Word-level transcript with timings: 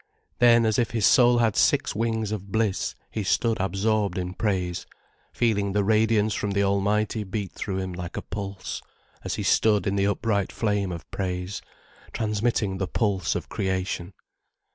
Then 0.39 0.65
as 0.65 0.79
if 0.79 0.89
his 0.89 1.05
soul 1.05 1.37
had 1.37 1.55
six 1.55 1.93
wings 1.93 2.31
of 2.31 2.51
bliss 2.51 2.95
he 3.11 3.21
stood 3.21 3.59
absorbed 3.61 4.17
in 4.17 4.33
praise, 4.33 4.87
feeling 5.31 5.73
the 5.73 5.83
radiance 5.83 6.33
from 6.33 6.49
the 6.49 6.63
Almighty 6.63 7.23
beat 7.23 7.51
through 7.51 7.77
him 7.77 7.93
like 7.93 8.17
a 8.17 8.23
pulse, 8.23 8.81
as 9.23 9.35
he 9.35 9.43
stood 9.43 9.85
in 9.85 9.95
the 9.97 10.07
upright 10.07 10.51
flame 10.51 10.91
of 10.91 11.05
praise, 11.11 11.61
transmitting 12.13 12.79
the 12.79 12.87
pulse 12.87 13.35
of 13.35 13.47
Creation. 13.47 14.11